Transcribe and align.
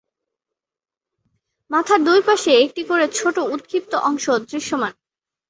মাথার 1.71 1.99
দুইপাশে 2.03 2.51
একটি 2.61 2.81
করে 2.83 3.05
ছোট 3.13 3.35
উৎক্ষিপ্ত 3.53 3.93
অংশ 4.03 4.25
দৃশ্যমান। 4.47 4.93